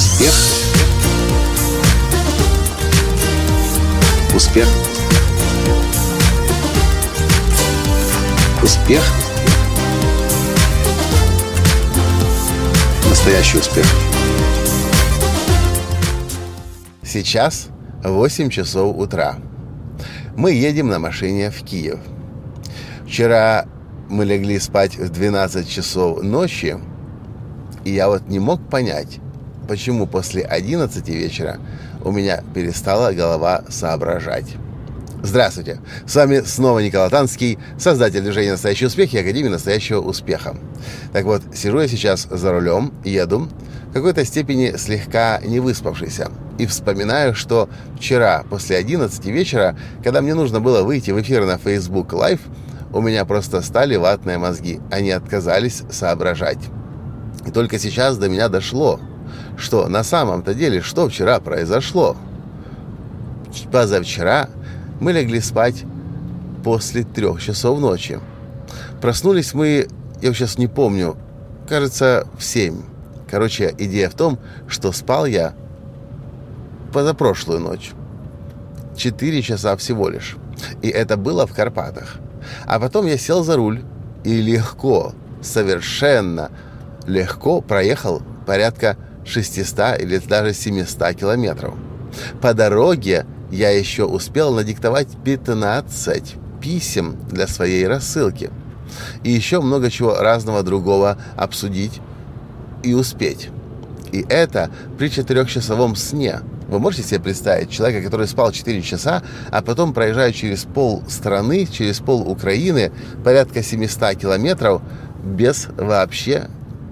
[0.00, 0.32] Успех.
[4.34, 4.68] Успех.
[8.62, 9.02] Успех.
[13.10, 13.84] Настоящий успех.
[17.04, 17.68] Сейчас
[18.02, 19.36] 8 часов утра.
[20.34, 22.00] Мы едем на машине в Киев.
[23.06, 23.66] Вчера
[24.08, 26.78] мы легли спать в 12 часов ночи,
[27.84, 29.20] и я вот не мог понять,
[29.70, 31.60] почему после 11 вечера
[32.02, 34.56] у меня перестала голова соображать.
[35.22, 35.78] Здравствуйте!
[36.08, 40.56] С вами снова Николай Танский, создатель движения «Настоящий успех» и Академии «Настоящего успеха».
[41.12, 43.48] Так вот, сижу я сейчас за рулем, еду,
[43.90, 46.32] в какой-то степени слегка не выспавшийся.
[46.58, 51.58] И вспоминаю, что вчера после 11 вечера, когда мне нужно было выйти в эфир на
[51.58, 52.40] Facebook Live,
[52.92, 54.80] у меня просто стали ватные мозги.
[54.90, 56.58] Они отказались соображать.
[57.46, 58.98] И только сейчас до меня дошло,
[59.56, 62.16] что на самом-то деле, что вчера произошло.
[63.72, 64.48] Позавчера
[65.00, 65.84] мы легли спать
[66.62, 68.20] после трех часов ночи.
[69.00, 69.88] Проснулись мы,
[70.20, 71.16] я сейчас не помню,
[71.68, 72.82] кажется, в семь.
[73.30, 75.54] Короче, идея в том, что спал я
[76.92, 77.92] позапрошлую ночь.
[78.96, 80.36] Четыре часа всего лишь.
[80.82, 82.16] И это было в Карпатах.
[82.66, 83.82] А потом я сел за руль
[84.24, 86.50] и легко, совершенно
[87.06, 88.96] легко проехал порядка
[89.30, 91.74] 600 или даже 700 километров.
[92.40, 98.50] По дороге я еще успел надиктовать 15 писем для своей рассылки.
[99.22, 102.00] И еще много чего разного другого обсудить
[102.82, 103.50] и успеть.
[104.12, 106.40] И это при четырехчасовом сне.
[106.68, 111.66] Вы можете себе представить человека, который спал 4 часа, а потом проезжает через пол страны,
[111.66, 112.92] через пол Украины,
[113.24, 114.82] порядка 700 километров,
[115.24, 116.48] без вообще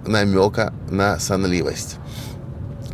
[0.07, 1.98] намека на сонливость.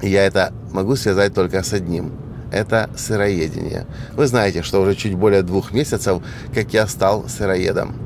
[0.03, 2.13] Я это могу связать только с одним.
[2.53, 3.87] Это сыроедение.
[4.15, 6.23] Вы знаете, что уже чуть более двух месяцев,
[6.55, 7.97] как я стал сыроедом.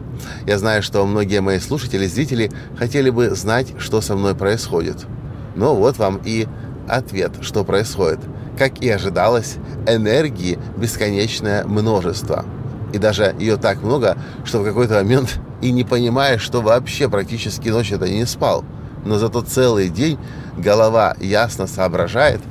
[0.46, 5.06] Я знаю, что многие мои слушатели, зрители хотели бы знать, что со мной происходит.
[5.54, 6.46] Но вот вам и
[6.88, 8.20] ответ, что происходит.
[8.56, 9.56] Как и ожидалось,
[9.86, 12.44] энергии бесконечное множество.
[12.92, 17.68] И даже ее так много, что в какой-то момент и не понимаешь, что вообще практически
[17.68, 18.64] ночь это не спал.
[19.08, 20.18] Но зато целый день
[20.58, 22.42] голова ясно соображает,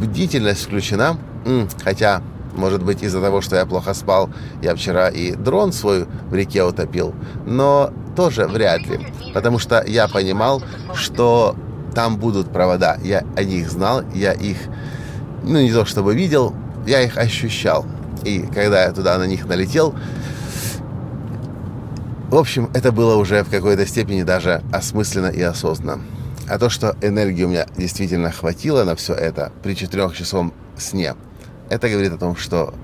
[0.00, 1.18] бдительность включена,
[1.84, 2.22] хотя
[2.54, 4.30] может быть, из-за того, что я плохо спал,
[4.62, 7.14] я вчера и дрон свой в реке утопил.
[7.46, 9.06] Но тоже вряд ли.
[9.32, 10.60] Потому что я понимал,
[10.94, 11.54] что
[11.94, 12.98] там будут провода.
[13.04, 14.56] Я о них знал, я их,
[15.44, 16.54] ну, не то чтобы видел,
[16.86, 17.86] я их ощущал.
[18.24, 19.94] И когда я туда на них налетел,
[22.30, 26.02] в общем, это было уже в какой-то степени даже осмысленно и осознанно.
[26.48, 31.14] А то, что энергии у меня действительно хватило на все это при четырехчасовом сне–
[31.70, 32.74] это говорит о том, что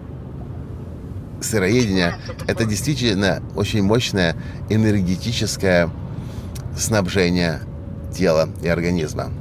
[1.40, 4.36] сыроедение– это действительно очень мощное
[4.70, 5.90] энергетическое
[6.78, 7.60] снабжение
[8.14, 9.32] тела и организма.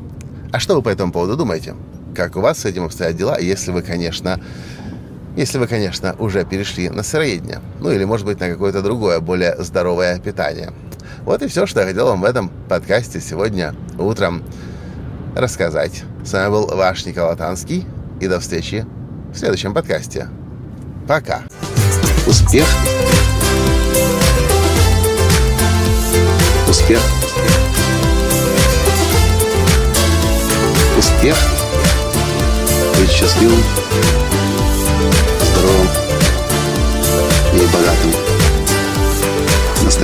[0.52, 1.76] А что вы по этому поводу думаете?
[2.16, 4.42] Как у вас с этим обстоят дела, если вы, конечно,
[5.36, 7.62] если вы, конечно, уже перешли на сыроедение.
[7.80, 10.72] Ну или, может быть, на какое-то другое, более здоровое питание.
[11.24, 14.44] Вот и все, что я хотел вам в этом подкасте сегодня утром
[15.36, 16.04] рассказать.
[16.24, 17.86] С вами был ваш Николай Танский.
[18.22, 18.86] И до встречи
[19.34, 20.28] в следующем подкасте.
[21.08, 21.42] Пока.
[22.26, 22.66] Успех.
[26.70, 27.02] Успех.
[30.98, 31.36] Успех.
[32.98, 33.60] Быть счастливым,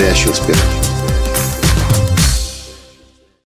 [0.01, 0.90] Настоящий успех.